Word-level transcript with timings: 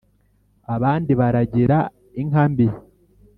Abandi 0.75 1.11
baragira 1.19 1.77
inka 2.21 2.43
mbi 2.51 2.67